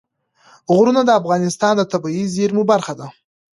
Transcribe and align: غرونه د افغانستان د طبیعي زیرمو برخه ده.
غرونه 0.75 1.01
د 1.05 1.09
افغانستان 1.21 1.73
د 1.77 1.81
طبیعي 1.91 2.25
زیرمو 2.35 2.63
برخه 2.71 2.93
ده. 2.99 3.07